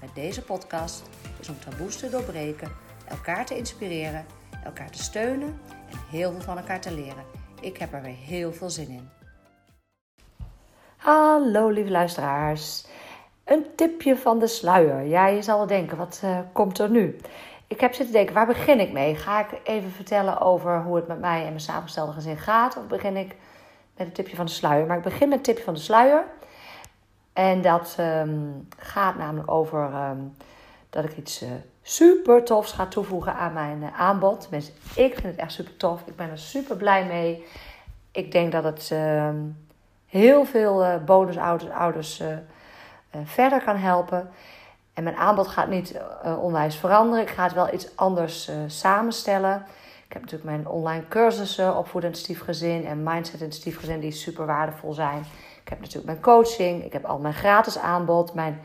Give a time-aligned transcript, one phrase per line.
[0.00, 1.02] met deze podcast
[1.40, 2.70] is om taboes te doorbreken,
[3.08, 4.26] elkaar te inspireren,
[4.64, 7.24] elkaar te steunen en heel veel van elkaar te leren.
[7.60, 9.08] Ik heb er weer heel veel zin in.
[10.96, 12.86] Hallo lieve luisteraars.
[13.44, 15.02] Een tipje van de sluier.
[15.02, 17.16] Ja, je zal wel denken, wat uh, komt er nu?
[17.66, 19.14] Ik heb zitten denken, waar begin ik mee?
[19.14, 22.76] Ga ik even vertellen over hoe het met mij en mijn samengestelde gezin gaat?
[22.76, 23.36] Of begin ik
[23.96, 24.86] met een tipje van de sluier?
[24.86, 26.24] Maar ik begin met het tipje van de sluier.
[27.38, 30.36] En dat um, gaat namelijk over um,
[30.90, 31.48] dat ik iets uh,
[31.82, 34.40] super tofs ga toevoegen aan mijn uh, aanbod.
[34.40, 36.02] Tenminste, ik vind het echt super tof.
[36.04, 37.46] Ik ben er super blij mee.
[38.10, 39.28] Ik denk dat het uh,
[40.06, 42.22] heel veel uh, bonusouders ouders,
[43.24, 44.30] verder kan helpen.
[44.94, 46.00] En mijn aanbod gaat niet
[46.40, 47.24] onwijs veranderen.
[47.24, 49.66] Ik ga het wel iets anders samenstellen.
[50.06, 54.00] Ik heb natuurlijk mijn online cursussen opvoeden in het stiefgezin en mindset in het stiefgezin
[54.00, 55.24] die super waardevol zijn.
[55.68, 58.60] Ik heb natuurlijk mijn coaching, ik heb al mijn gratis aanbod, mijn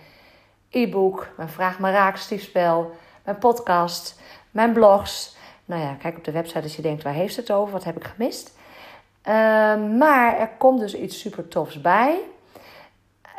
[0.69, 2.91] e-book, mijn Vraag maar Raak stiefspel,
[3.23, 4.19] mijn podcast,
[4.51, 5.35] mijn blogs.
[5.65, 7.73] Nou ja, kijk op de website als je denkt, waar heeft het over?
[7.73, 8.57] Wat heb ik gemist?
[8.57, 9.33] Uh,
[9.97, 12.19] maar er komt dus iets super tofs bij.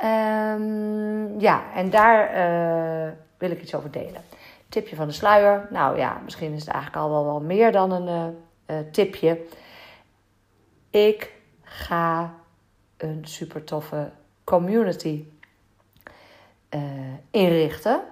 [0.05, 4.23] Um, ja, en daar uh, wil ik iets over delen.
[4.69, 5.67] Tipje van de sluier.
[5.71, 9.41] Nou ja, misschien is het eigenlijk al wel, wel meer dan een uh, tipje.
[10.91, 12.35] Ik ga
[13.05, 14.11] een super toffe
[14.45, 15.25] community
[16.75, 16.81] uh,
[17.31, 18.03] inrichten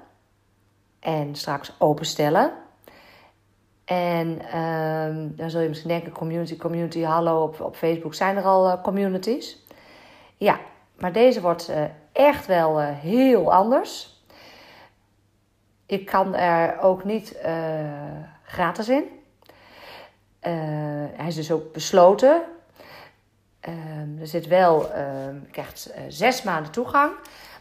[1.01, 2.53] en straks openstellen.
[3.85, 8.45] En uh, dan zul je misschien denken: community, community, hallo op, op Facebook zijn er
[8.45, 9.65] al uh, communities.
[10.37, 10.61] Ja,
[10.99, 14.21] maar deze wordt uh, echt wel heel anders.
[15.87, 17.37] Ik kan er ook niet
[18.45, 19.05] gratis in.
[21.17, 22.43] hij is dus ook besloten.
[23.69, 27.13] Um, er zit wel, um, je uh, zes maanden toegang.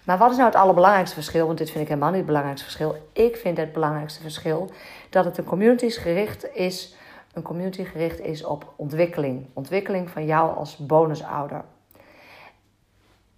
[0.03, 1.45] Maar wat is nou het allerbelangrijkste verschil?
[1.45, 2.95] Want dit vind ik helemaal niet het belangrijkste verschil.
[3.13, 4.72] Ik vind het belangrijkste verschil
[5.09, 6.95] dat het een community gericht is.
[7.34, 9.45] Een community gericht is op ontwikkeling.
[9.53, 11.63] Ontwikkeling van jou als bonusouder.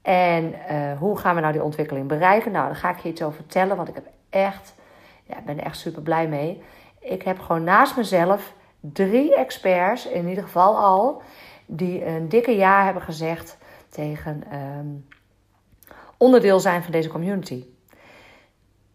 [0.02, 2.52] En uh, hoe gaan we nou die ontwikkeling bereiken?
[2.52, 3.76] Nou, daar ga ik je iets over vertellen.
[3.76, 4.74] Want ik heb echt,
[5.24, 6.64] ja, ben echt super blij mee.
[7.00, 11.22] Ik heb gewoon naast mezelf drie experts, in ieder geval al
[11.66, 13.58] die een dikke ja hebben gezegd
[13.90, 15.08] tegen um,
[16.18, 17.66] onderdeel zijn van deze community.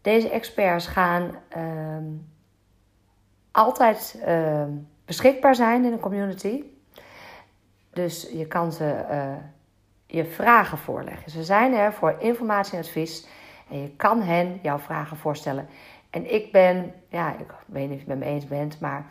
[0.01, 2.27] Deze experts gaan um,
[3.51, 6.63] altijd um, beschikbaar zijn in een community.
[7.93, 9.31] Dus je kan ze uh,
[10.05, 11.31] je vragen voorleggen.
[11.31, 13.27] Ze zijn er voor informatie en advies.
[13.69, 15.67] En je kan hen jouw vragen voorstellen.
[16.09, 19.05] En ik ben, ja, ik weet niet of je het met me eens bent, maar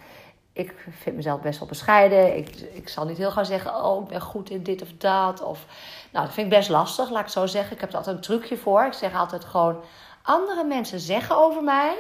[0.59, 2.37] ik vind mezelf best wel bescheiden.
[2.37, 5.43] Ik, ik zal niet heel gaan zeggen, oh, ik ben goed in dit of dat.
[5.43, 5.65] Of,
[6.13, 7.75] nou, dat vind ik best lastig, laat ik zo zeggen.
[7.75, 8.85] Ik heb er altijd een trucje voor.
[8.85, 9.81] Ik zeg altijd gewoon,
[10.23, 11.97] andere mensen zeggen over mij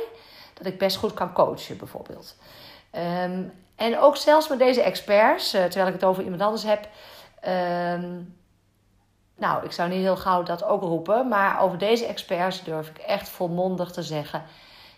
[0.54, 2.36] dat ik best goed kan coachen, bijvoorbeeld.
[3.24, 6.88] Um, en ook zelfs met deze experts, uh, terwijl ik het over iemand anders heb.
[7.94, 8.36] Um,
[9.36, 11.28] nou, ik zou niet heel gauw dat ook roepen.
[11.28, 14.42] Maar over deze experts durf ik echt volmondig te zeggen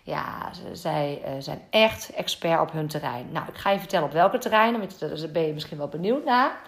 [0.03, 3.31] ja, zij uh, zijn echt expert op hun terrein.
[3.31, 6.25] Nou, ik ga je vertellen op welke terreinen, want daar ben je misschien wel benieuwd
[6.25, 6.59] naar.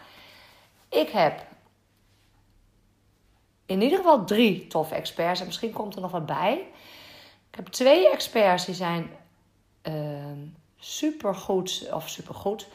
[0.89, 1.45] Ik heb
[3.65, 6.67] in ieder geval drie toffe experts en misschien komt er nog wat bij.
[7.49, 9.09] Ik heb twee experts die zijn
[9.83, 9.93] uh,
[10.77, 12.67] supergoed, of supergoed,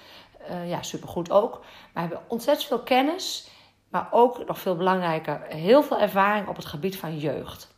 [0.51, 3.51] uh, ja, supergoed ook, maar hebben ontzettend veel kennis,
[3.89, 7.75] maar ook nog veel belangrijker, heel veel ervaring op het gebied van jeugd.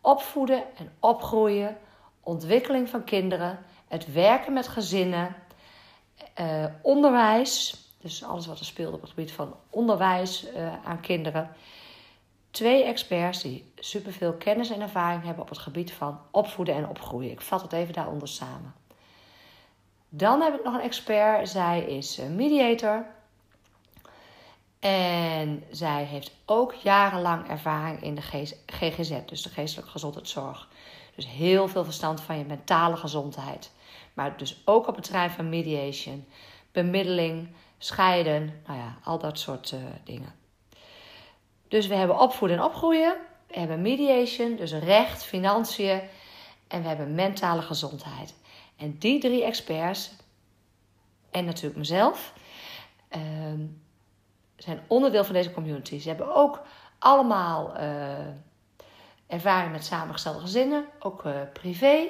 [0.00, 1.76] Opvoeden en opgroeien
[2.28, 3.58] ontwikkeling van kinderen,
[3.88, 5.36] het werken met gezinnen,
[6.40, 11.50] uh, onderwijs, dus alles wat er speelt op het gebied van onderwijs uh, aan kinderen.
[12.50, 17.30] Twee experts die superveel kennis en ervaring hebben op het gebied van opvoeden en opgroeien.
[17.30, 18.74] Ik vat het even daaronder samen.
[20.08, 21.48] Dan heb ik nog een expert.
[21.48, 23.06] Zij is mediator.
[24.78, 28.22] En zij heeft ook jarenlang ervaring in de
[28.66, 30.68] GGZ, dus de geestelijke gezondheidszorg.
[31.18, 33.72] Dus heel veel verstand van je mentale gezondheid.
[34.14, 36.26] Maar dus ook op het terrein van mediation,
[36.72, 37.48] bemiddeling,
[37.78, 40.34] scheiden, nou ja, al dat soort uh, dingen.
[41.68, 43.16] Dus we hebben opvoeden en opgroeien.
[43.46, 46.00] we hebben mediation, dus recht, financiën
[46.68, 48.34] en we hebben mentale gezondheid.
[48.76, 50.12] En die drie experts,
[51.30, 52.32] en natuurlijk mezelf,
[53.08, 53.66] ehm,
[54.56, 55.98] zijn onderdeel van deze community.
[55.98, 56.62] Ze hebben ook
[56.98, 58.18] allemaal uh,
[59.28, 62.06] ervaring met samengestelde gezinnen, ook uh, privé.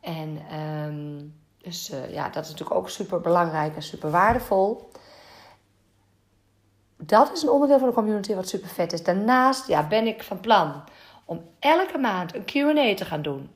[0.00, 1.24] En ehm,
[1.58, 4.90] dus uh, ja, dat is natuurlijk ook super belangrijk en super waardevol.
[6.96, 9.02] Dat is een onderdeel van de community wat super vet is.
[9.02, 10.84] Daarnaast ja, ben ik van plan
[11.24, 13.50] om elke maand een QA te gaan doen.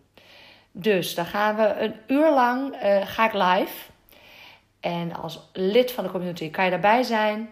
[0.71, 3.91] Dus dan gaan we een uur lang ga ik live.
[4.81, 7.49] En als lid van de community kan je daarbij zijn.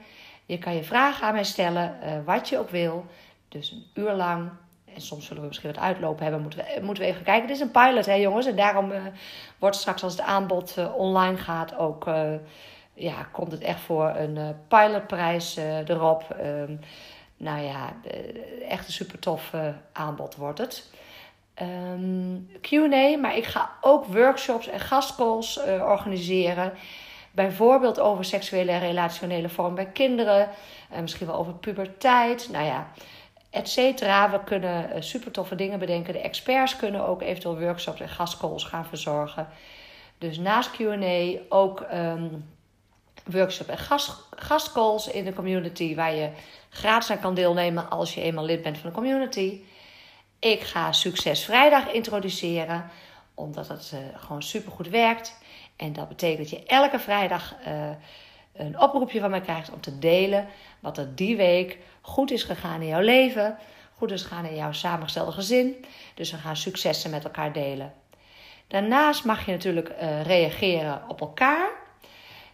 [0.46, 3.06] Je kan je vragen aan mij stellen, wat je ook wil.
[3.48, 4.50] Dus een uur lang.
[4.94, 6.42] En soms zullen we misschien wat uitlopen hebben.
[6.42, 7.46] Moeten we, moeten we even kijken.
[7.46, 8.46] Dit is een pilot, hè jongens.
[8.46, 9.02] En daarom uh,
[9.58, 12.10] wordt straks als het aanbod uh, online gaat ook...
[12.94, 15.56] ja, komt het echt voor een pilotprijs
[15.86, 16.36] erop.
[16.40, 16.80] Um,
[17.36, 17.92] nou ja,
[18.68, 19.52] echt een super tof
[19.92, 20.90] aanbod wordt het.
[21.92, 26.72] Um, Q&A, maar ik ga ook workshops en gastcalls organiseren...
[27.32, 30.48] Bijvoorbeeld over seksuele en relationele vormen bij kinderen.
[31.00, 32.48] Misschien wel over puberteit.
[32.52, 32.86] Nou ja,
[33.50, 34.30] et cetera.
[34.30, 36.12] We kunnen uh, super toffe dingen bedenken.
[36.12, 39.48] De experts kunnen ook eventueel workshops en gastcalls gaan verzorgen.
[40.18, 42.50] Dus naast Q&A ook um,
[43.24, 45.94] workshop en gast, gastcalls in de community...
[45.94, 46.30] waar je
[46.68, 49.60] gratis aan kan deelnemen als je eenmaal lid bent van de community.
[50.38, 52.90] Ik ga Succes Vrijdag introduceren,
[53.34, 55.38] omdat het uh, gewoon super goed werkt.
[55.76, 57.90] En dat betekent dat je elke vrijdag uh,
[58.52, 60.46] een oproepje van mij krijgt om te delen
[60.80, 63.56] wat er die week goed is gegaan in jouw leven,
[63.94, 65.84] goed is gegaan in jouw samengestelde gezin.
[66.14, 67.92] Dus we gaan successen met elkaar delen.
[68.66, 71.70] Daarnaast mag je natuurlijk uh, reageren op elkaar.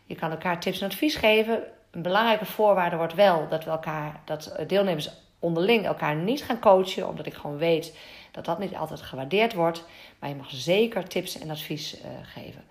[0.05, 1.63] Je kan elkaar tips en advies geven.
[1.91, 7.09] Een belangrijke voorwaarde wordt wel dat we elkaar, dat deelnemers onderling elkaar niet gaan coachen,
[7.09, 7.99] omdat ik gewoon weet
[8.31, 9.85] dat dat niet altijd gewaardeerd wordt.
[10.19, 12.65] Maar je mag zeker tips en advies uh, geven.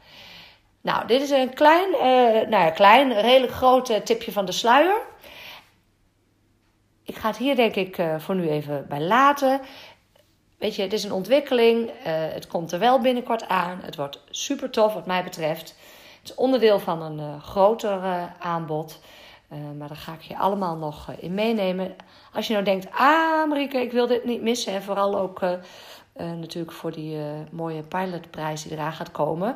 [0.81, 5.01] Nou, dit is een klein, uh, nou ja, klein, redelijk groot tipje van de sluier.
[7.15, 9.61] Ik ga het hier denk ik uh, voor nu even bij laten.
[10.57, 11.91] Weet je, het is een ontwikkeling.
[12.03, 13.79] het komt er wel binnenkort aan.
[13.81, 15.75] Het wordt super tof wat mij betreft.
[16.19, 17.99] Het is onderdeel van een groter
[18.39, 18.99] aanbod.
[19.77, 21.95] maar daar ga ik je allemaal nog in meenemen.
[22.33, 24.73] Als je nou denkt, ah Marieke, ik wil dit niet missen.
[24.73, 25.41] En vooral ook
[26.13, 27.17] natuurlijk voor die
[27.51, 29.55] mooie pilotprijs die eraan gaat komen.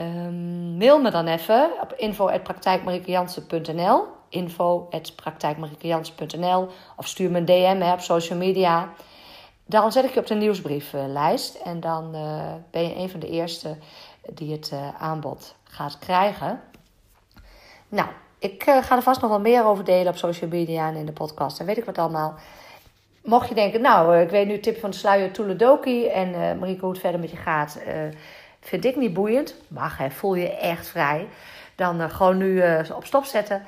[0.00, 8.00] Um, mail me dan even op info.praktijkmariekejansen.nl info.praktijkmariekejansen.nl of stuur me een DM hè, op
[8.00, 8.92] social media.
[9.66, 13.28] Dan zet ik je op de nieuwsbrieflijst en dan uh, ben je een van de
[13.28, 13.76] eerste
[14.30, 16.60] die het uh, aanbod gaat krijgen.
[17.88, 18.08] Nou,
[18.38, 21.06] ik uh, ga er vast nog wel meer over delen op social media en in
[21.06, 21.60] de podcast.
[21.60, 22.34] En weet ik wat allemaal.
[23.22, 26.90] Mocht je denken, nou, ik weet nu tip van de sluier Toeledoki en Marieke hoe
[26.90, 27.78] het verder met je gaat
[28.60, 29.54] Vind ik niet boeiend.
[29.68, 31.28] Mag, hè, voel je echt vrij.
[31.78, 33.62] Dan uh, gewoon nu uh, op stop zetten.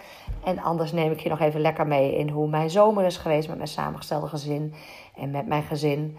[0.45, 3.49] En anders neem ik je nog even lekker mee in hoe mijn zomer is geweest
[3.49, 4.75] met mijn samengestelde gezin.
[5.17, 6.17] En met mijn gezin.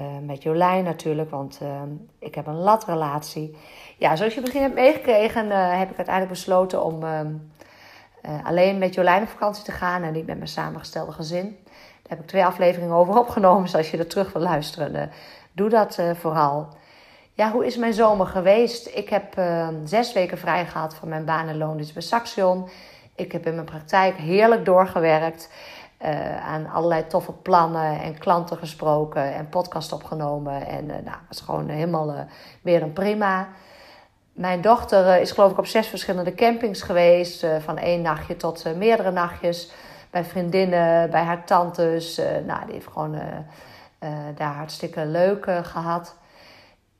[0.00, 1.60] Uh, met Jolijn natuurlijk, want
[2.18, 3.56] ik heb een latrelatie.
[3.98, 7.04] Ja, zoals je begin hebt meegekregen, heb ik uiteindelijk besloten om
[8.44, 11.58] alleen met Jolijn op vakantie te gaan en niet met mijn samengestelde gezin.
[12.02, 15.10] Daar heb ik twee afleveringen over opgenomen, dus als je er terug wil luisteren,
[15.52, 16.68] doe dat vooral.
[17.34, 18.86] Ja, hoe is mijn zomer geweest?
[18.86, 22.68] Ik heb uh, zes weken vrij gehad van mijn baan en loondienst bij Saxion.
[23.14, 25.50] Ik heb in mijn praktijk heerlijk doorgewerkt.
[26.02, 30.66] Uh, aan allerlei toffe plannen en klanten gesproken en podcast opgenomen.
[30.66, 32.26] En uh, nou, was gewoon helemaal
[32.62, 33.48] weer een prima.
[34.32, 37.46] Mijn dochter is geloof ik op zes verschillende campings geweest.
[37.58, 39.72] van één nachtje tot meerdere nachtjes.
[40.10, 42.20] Bij vriendinnen, bij haar tantes.
[42.46, 43.18] nou, die heeft gewoon
[44.34, 46.20] daar hartstikke leuk gehad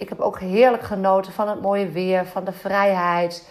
[0.02, 3.48] ik heb ook heerlijk genoten van het mooie weer, van de vrijheid.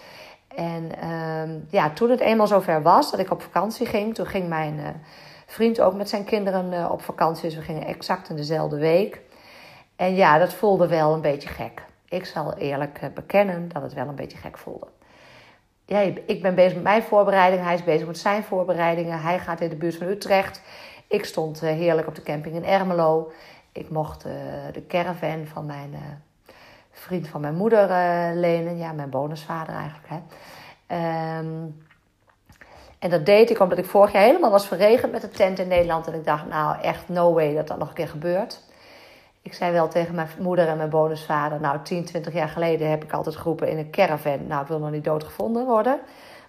[0.54, 4.48] En ehm, ja, toen het eenmaal zover was dat ik op vakantie ging, toen ging
[4.48, 4.86] mijn uh,
[5.46, 7.42] vriend ook met zijn kinderen uh, op vakantie.
[7.42, 9.20] Dus we gingen exact in dezelfde week.
[9.96, 11.84] En ja, dat voelde wel een beetje gek.
[12.08, 14.86] Ik zal eerlijk uh, bekennen dat het wel een beetje gek voelde.
[15.86, 19.20] Ja, ik ben bezig met mijn voorbereidingen, hij is bezig met zijn voorbereidingen.
[19.20, 20.62] Hij gaat in de buurt van Utrecht.
[21.06, 23.32] Ik stond heerlijk op de camping in Ermelo.
[23.72, 24.22] Ik mocht
[24.72, 25.94] de caravan van mijn
[26.92, 28.76] vriend van mijn moeder uh, lenen.
[28.76, 30.08] Ja, mijn bonusvader eigenlijk.
[30.08, 30.18] Hè.
[31.38, 31.84] Um,
[32.98, 35.68] en dat deed ik omdat ik vorig jaar helemaal was verregend met de tent in
[35.68, 36.06] Nederland.
[36.06, 38.60] En ik dacht, nou echt no way dat dat nog een keer gebeurt.
[39.42, 41.60] Ik zei wel tegen mijn moeder en mijn bonusvader...
[41.60, 44.46] nou, 10, 20 jaar geleden heb ik altijd geroepen in een caravan...
[44.46, 46.00] nou, ik wil nog niet doodgevonden worden.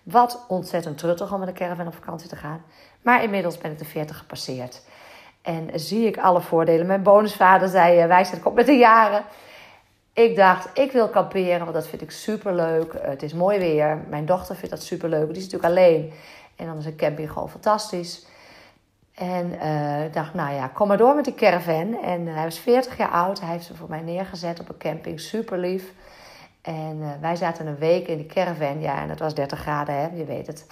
[0.04, 2.62] Wat ontzettend truttig om met een caravan op vakantie te gaan.
[3.02, 4.82] Maar inmiddels ben ik de 40 gepasseerd.
[5.42, 6.86] En zie ik alle voordelen.
[6.86, 9.24] Mijn bonusvader zei, uh, wij zijn op met de jaren.
[10.14, 12.94] Ik dacht, ik wil kamperen, want dat vind ik super leuk.
[13.02, 14.04] het is mooi weer.
[14.10, 15.28] Mijn dochter vindt dat super leuk.
[15.28, 16.14] Die is natuurlijk alleen.
[16.56, 18.26] En dan is een camping gewoon fantastisch.
[19.14, 22.02] En uh, ik dacht, nou ja, kom maar door met die caravan.
[22.02, 23.40] En hij was 40 jaar oud.
[23.40, 25.20] Hij heeft ze voor mij neergezet op een camping.
[25.20, 25.94] Super lief.
[26.62, 28.82] En wij zaten een week in die caravan.
[28.82, 30.68] Ja, en dat was 30 graden, hè, je weet het.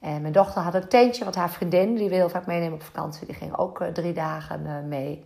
[0.00, 3.26] En mijn dochter had een tentje, want haar vriendin, die wil vaak meenemen op vakantie,
[3.26, 5.24] die ging ook drie dagen mee.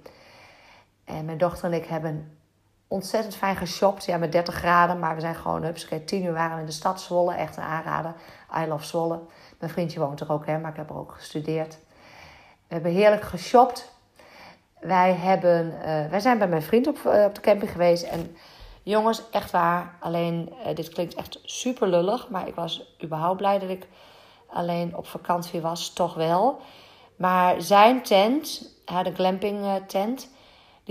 [1.04, 2.41] En mijn dochter en ik hebben
[2.92, 4.04] ontzettend fijn geshopt.
[4.04, 6.72] Ja, met 30 graden, maar we zijn gewoon, hupsakee, tien uur waren we in de
[6.72, 7.34] stad Zwolle.
[7.34, 8.14] Echt een aanrader.
[8.58, 9.20] I love Zwolle.
[9.58, 11.78] Mijn vriendje woont er ook, hè, maar ik heb er ook gestudeerd.
[12.68, 13.92] We hebben heerlijk geshopt.
[14.80, 18.02] Wij, hebben, uh, wij zijn bij mijn vriend op, uh, op de camping geweest.
[18.02, 18.36] En
[18.82, 19.94] jongens, echt waar.
[20.00, 22.28] Alleen, uh, dit klinkt echt super lullig.
[22.28, 23.86] Maar ik was überhaupt blij dat ik
[24.46, 25.92] alleen op vakantie was.
[25.92, 26.60] Toch wel.
[27.16, 30.28] Maar zijn tent, de glamping tent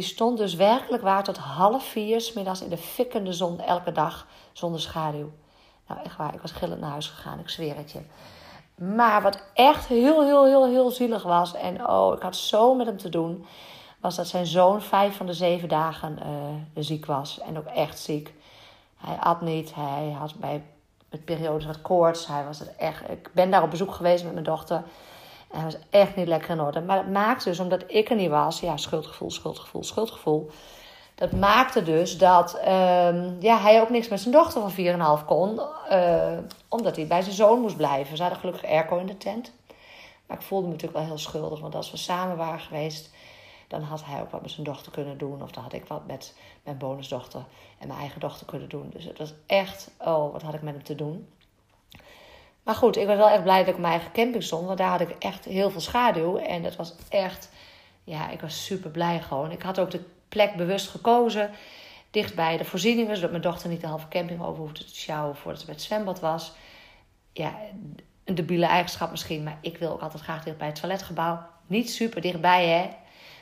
[0.02, 3.92] die stond dus werkelijk waar tot half vier, s middags in de fikkende zon, elke
[3.92, 5.32] dag zonder schaduw.
[5.88, 8.02] Nou, echt waar, ik was gillend naar huis gegaan, ik zweer het je.
[8.76, 12.86] Maar wat echt heel, heel, heel, heel zielig was, en oh, ik had zo met
[12.86, 13.46] hem te doen,
[14.00, 17.40] was dat zijn zoon vijf van de zeven dagen uh, ziek was.
[17.40, 18.34] En ook echt ziek.
[18.98, 20.64] Hij at niet, hij had bij
[21.10, 22.28] met periodes wat koorts.
[22.28, 23.10] Hij was het echt.
[23.10, 24.84] Ik ben daar op bezoek geweest met mijn dochter.
[25.52, 26.82] En hij was echt niet lekker in orde.
[26.82, 30.50] Maar dat maakte dus, omdat ik er niet was, ja, schuldgevoel, schuldgevoel, schuldgevoel.
[31.16, 35.60] Dat maakte dus dat um, ja, hij ook niks met zijn dochter van 4,5 kon.
[35.92, 38.16] Uh, omdat hij bij zijn zoon moest blijven.
[38.16, 39.52] Ze hadden gelukkig airco in de tent.
[40.26, 41.60] Maar ik voelde me natuurlijk wel heel schuldig.
[41.60, 43.10] Want als we samen waren geweest,
[43.68, 45.44] dan had hij ook wat met zijn dochter kunnen doen.
[45.44, 47.44] Of dan had ik wat met mijn bonusdochter
[47.80, 48.90] en mijn eigen dochter kunnen doen.
[48.94, 51.28] Dus het was echt, oh, wat had ik met hem te doen.
[52.64, 54.66] Maar goed, ik was wel echt blij dat ik op mijn eigen camping stond.
[54.66, 56.38] Want daar had ik echt heel veel schaduw.
[56.38, 57.50] En dat was echt,
[58.04, 59.52] ja, ik was super blij gewoon.
[59.52, 61.52] Ik had ook de plek bewust gekozen.
[62.12, 63.16] Dicht bij de voorzieningen.
[63.16, 65.84] Zodat mijn dochter niet de halve camping over hoefde te sjouwen voordat ze bij het
[65.84, 66.52] zwembad was.
[67.34, 67.56] Ja,
[68.24, 69.44] een debiele eigenschap misschien.
[69.44, 71.40] Maar ik wil ook altijd graag dicht bij het toiletgebouw.
[71.68, 72.90] Niet super dichtbij, hè.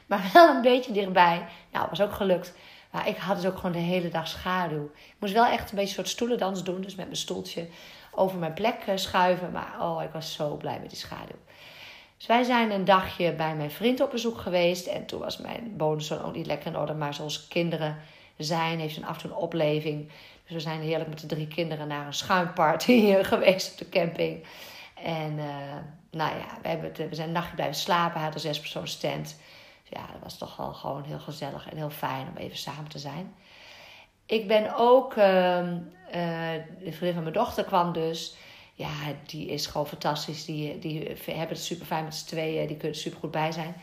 [0.05, 1.45] Maar wel een beetje dichtbij.
[1.71, 2.53] Nou, was ook gelukt.
[2.91, 4.83] Maar ik had dus ook gewoon de hele dag schaduw.
[4.95, 6.81] Ik moest wel echt een beetje een soort stoelendans doen.
[6.81, 7.67] Dus met mijn stoeltje
[8.19, 9.51] over mijn plek eh, schuiven.
[9.51, 11.39] Maar oh, ik was zo blij met die schaduw.
[12.17, 14.87] Dus wij zijn een dagje bij mijn vriend op bezoek geweest.
[14.87, 16.93] En toen was mijn bonuszoon ook niet lekker in orde.
[16.93, 17.97] Maar zoals kinderen
[18.37, 20.07] zijn, heeft een af en toe een opleving.
[20.43, 24.43] Dus we zijn heerlijk met de drie kinderen naar een schuimparty geweest op de camping.
[25.03, 25.45] En uh,
[26.11, 28.15] nou ja, we, hebben we zijn een nachtje blijven slapen.
[28.15, 29.37] Hij had een zespersoons tent.
[29.81, 32.89] Dus ja, dat was toch wel gewoon heel gezellig en heel fijn om even samen
[32.89, 33.33] te zijn.
[34.29, 35.17] Ik ben ook, uh,
[36.83, 38.35] de vriendin van mijn dochter kwam dus.
[38.73, 38.89] Ja,
[39.25, 40.45] die is gewoon fantastisch.
[40.45, 42.67] Die, die hebben het super fijn met z'n tweeën.
[42.67, 43.75] Die kunnen er super goed bij zijn.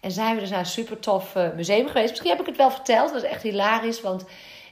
[0.00, 2.08] En zijn we dus naar een super tof uh, museum geweest.
[2.08, 3.12] Misschien heb ik het wel verteld.
[3.12, 4.00] Dat was echt hilarisch.
[4.00, 4.24] Want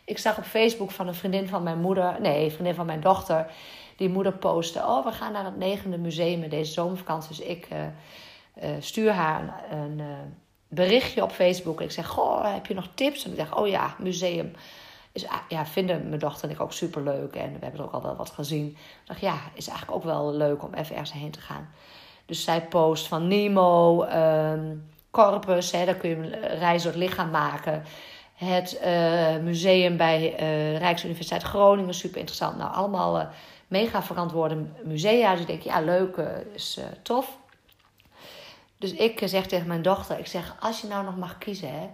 [0.05, 2.21] ik zag op Facebook van een vriendin van mijn moeder.
[2.21, 3.51] Nee, vriendin van mijn dochter.
[3.97, 4.79] Die moeder postte.
[4.79, 7.37] Oh, we gaan naar het negende museum in deze zomervakantie.
[7.37, 10.03] Dus ik uh, stuur haar een,
[10.69, 11.81] berichtje op Facebook.
[11.81, 13.25] Ik zeg: Goh, heb je nog tips?
[13.25, 14.53] En ik dacht: Oh ja, museum.
[15.21, 17.35] Dus ja, vinden mijn dochter en ik ook super leuk.
[17.35, 18.67] En we hebben er ook al wel wat gezien.
[18.67, 21.69] Ik dacht, ja, is eigenlijk ook wel leuk om even ergens heen te gaan.
[22.27, 27.01] Dus zij post van Nemo, um, Corpus, hè, daar kun je een reis door het
[27.01, 27.85] lichaam maken.
[28.35, 32.57] Het uh, museum bij uh, Rijksuniversiteit Groningen, super interessant.
[32.57, 33.29] Nou, allemaal
[33.69, 35.33] mega verantwoorde musea.
[35.33, 36.17] Dus ik denk, ja, leuk,
[36.55, 37.39] is tof.
[38.79, 41.89] Dus ik zeg tegen mijn dochter, ik zeg, als je nou nog mag kiezen, hè,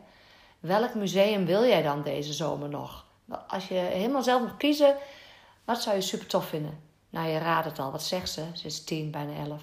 [0.60, 3.03] welk museum wil jij dan deze zomer nog?
[3.48, 4.96] Als je helemaal zelf mag kiezen,
[5.64, 6.80] wat zou je super tof vinden?
[7.10, 7.90] Nou, je raadt het al.
[7.90, 8.44] Wat zegt ze?
[8.52, 9.62] Ze is tien, bijna elf.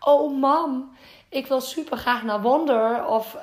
[0.00, 0.96] Oh, mam,
[1.28, 3.42] ik wil super graag naar Wonder of uh,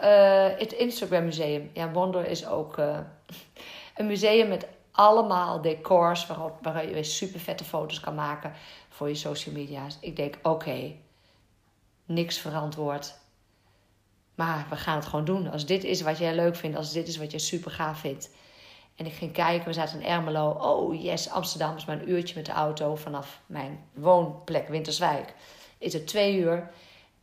[0.58, 1.70] het Instagram Museum.
[1.74, 2.98] Ja, Wonder is ook uh,
[3.98, 8.54] een museum met allemaal decors waar, waar je super vette foto's kan maken
[8.90, 9.98] voor je social media's.
[10.02, 10.92] Ik denk, oké,
[12.06, 13.16] niks verantwoord.
[14.36, 15.52] Maar we gaan het gewoon doen.
[15.52, 18.30] Als dit is wat jij leuk vindt, als dit is wat je super gaaf vindt,
[18.96, 20.50] en ik ging kijken, we zaten in Ermelo.
[20.50, 25.34] Oh yes, Amsterdam is maar een uurtje met de auto vanaf mijn woonplek Winterswijk.
[25.78, 26.70] Is het twee uur.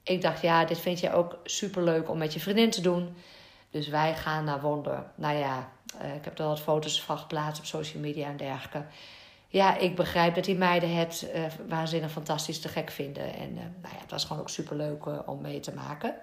[0.02, 3.16] Ik dacht, ja, dit vind je ook super leuk om met je vriendin te doen.
[3.70, 5.04] Dus wij gaan naar Wonder.
[5.14, 5.68] Nou ja,
[6.02, 8.84] uh, ik heb er wat foto's van geplaatst op social media en dergelijke.
[9.48, 13.34] Ja, ik begrijp dat die meiden het uh, waanzinnig fantastisch te gek vinden.
[13.34, 16.14] En uh, nou ja, het was gewoon ook super leuk om mee te maken.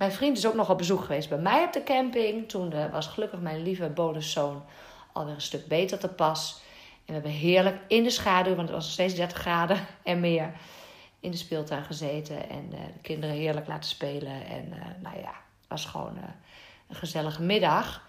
[0.00, 2.48] Mijn vriend is ook nog op bezoek geweest bij mij op de camping.
[2.48, 4.62] Toen was gelukkig mijn lieve bonuszoon
[5.12, 6.60] alweer een stuk beter te pas.
[6.90, 10.20] En we hebben heerlijk in de schaduw, want het was nog steeds 30 graden en
[10.20, 10.52] meer.
[11.20, 14.46] in de speeltuin gezeten en de kinderen heerlijk laten spelen.
[14.46, 14.68] En
[15.02, 16.16] nou ja, het was gewoon
[16.88, 18.08] een gezellige middag.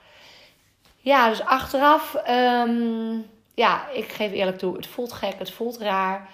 [0.98, 3.18] Ja, dus achteraf, ehm,
[3.54, 6.30] ja, ik geef eerlijk toe, het voelt gek, het voelt raar.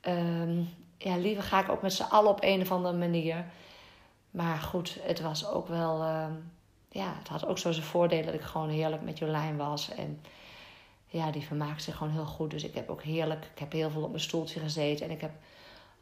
[0.00, 0.58] Ehm,
[0.98, 3.44] ja, liever ga ik ook met z'n allen op een of andere manier.
[4.38, 6.32] Maar goed, het was ook wel, ehm,
[6.88, 9.90] ja, het had ook zo zijn voordelen dat ik gewoon heerlijk met Jolijn was.
[9.90, 10.20] En
[11.06, 12.50] ja, die vermaakt zich gewoon heel goed.
[12.50, 15.06] Dus ik heb ook heerlijk, ik heb heel veel op mijn stoeltje gezeten.
[15.06, 15.30] En ik heb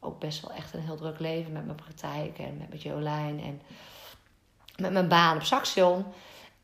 [0.00, 3.62] ook best wel echt een heel druk leven met mijn praktijk en met, Jolijn en
[4.76, 6.04] met mijn baan op Saxion.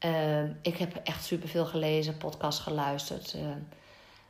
[0.05, 3.43] Uh, ik heb echt superveel gelezen, podcast geluisterd, uh,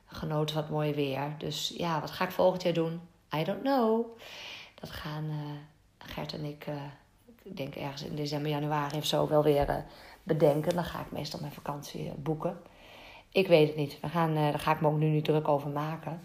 [0.07, 1.35] genoten van het mooie weer.
[1.39, 3.01] Dus ja, wat ga ik volgend jaar doen?
[3.35, 4.19] I don't know.
[4.75, 5.37] Dat gaan uh,
[5.99, 6.67] Gert en ik,
[7.43, 9.85] ik denk ergens in december, januari of zo, wel weer
[10.23, 10.75] bedenken.
[10.75, 12.61] Dan ga ik meestal mijn vakantie boeken.
[13.31, 14.01] Ik weet het niet.
[14.01, 16.21] We gaan, daar ga ik me ook nu niet druk over maken.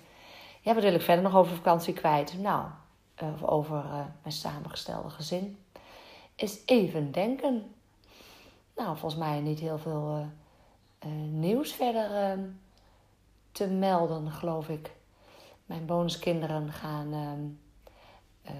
[0.61, 2.39] Ja, wat wil ik verder nog over vakantie kwijt?
[2.39, 2.65] Nou,
[3.41, 3.83] over
[4.21, 5.57] mijn samengestelde gezin.
[6.35, 7.75] Is even denken
[8.77, 10.25] nou, volgens mij niet heel veel
[11.31, 12.43] nieuws verder uh,
[13.51, 14.91] te melden, geloof ik.
[15.65, 17.31] Mijn bonuskinderen gaan uh,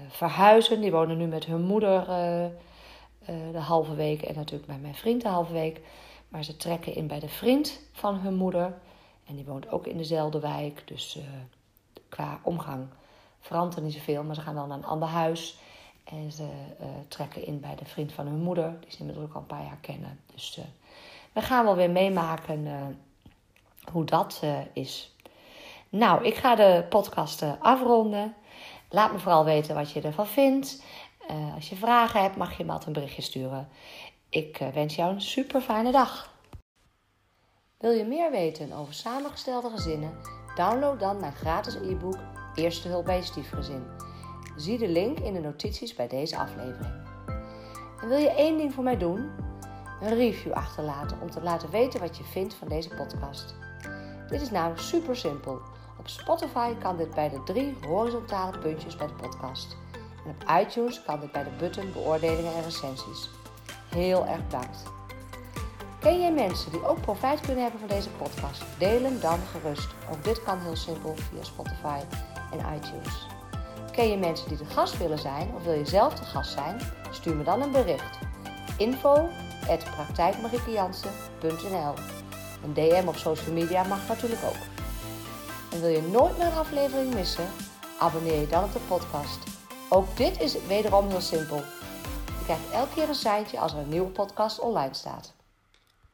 [0.08, 0.80] verhuizen.
[0.80, 2.06] Die wonen nu met hun moeder
[3.52, 5.80] de halve week en natuurlijk bij mijn vriend de halve week.
[6.28, 8.74] Maar ze trekken in bij de vriend van hun moeder.
[9.26, 10.82] En die woont ook in dezelfde wijk.
[10.86, 11.18] Dus
[12.08, 12.86] qua omgang
[13.40, 14.22] verandert er niet zoveel.
[14.22, 15.58] Maar ze gaan wel naar een ander huis.
[16.04, 16.48] En ze
[17.08, 19.64] trekken in bij de vriend van hun moeder, die ze inmiddels ook al een paar
[19.64, 20.20] jaar kennen.
[20.34, 20.60] Dus
[21.32, 22.98] we gaan wel weer meemaken
[23.92, 24.42] hoe dat
[24.72, 25.14] is.
[25.88, 28.34] Nou, ik ga de podcast afronden.
[28.88, 30.82] Laat me vooral weten wat je ervan vindt.
[31.54, 33.68] als je vragen hebt, mag je me altijd een berichtje sturen.
[34.28, 36.36] Ik wens jou een super fijne dag.
[37.78, 40.18] Wil je meer weten over samengestelde gezinnen?
[40.54, 42.18] Download dan mijn gratis e-book
[42.58, 43.86] Eerste hulp bij stiefgezin.
[44.56, 46.92] Zie de link in de notities bij deze aflevering.
[48.00, 49.30] En wil je één ding voor mij doen?
[50.00, 53.54] Een review achterlaten om te laten weten wat je vindt van deze podcast.
[54.28, 55.60] Dit is namelijk super simpel.
[56.10, 59.76] Spotify kan dit bij de drie horizontale puntjes bij de podcast.
[60.24, 63.30] En op iTunes kan dit bij de button beoordelingen en recensies.
[63.88, 64.82] Heel erg bedankt.
[66.00, 68.64] Ken jij mensen die ook profijt kunnen hebben van deze podcast?
[68.78, 69.88] Deel hem dan gerust.
[70.10, 72.00] Ook dit kan heel simpel via Spotify
[72.52, 73.26] en iTunes.
[73.92, 76.80] Ken je mensen die de gast willen zijn of wil je zelf de gast zijn?
[77.10, 78.18] Stuur me dan een bericht.
[78.76, 79.28] Info
[82.64, 84.77] Een DM op social media mag natuurlijk ook.
[85.72, 87.48] En wil je nooit meer een aflevering missen?
[87.98, 89.38] Abonneer je dan op de podcast.
[89.88, 91.56] Ook dit is wederom heel simpel.
[92.38, 95.37] Je krijgt elke keer een seintje als er een nieuwe podcast online staat.